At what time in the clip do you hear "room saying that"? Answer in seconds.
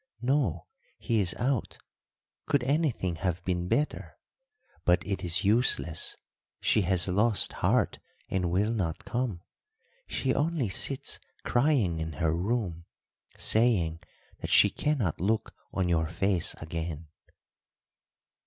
12.35-14.49